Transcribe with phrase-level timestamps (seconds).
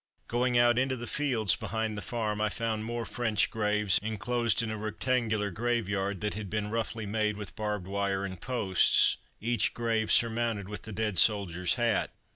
[0.27, 4.71] Going out into the fields behind the farm, I found more French graves, enclosed in
[4.71, 10.11] a rectangular graveyard that had been roughly made with barbed wire and posts, each grave
[10.11, 12.15] surmounted with the dead soldier's hat.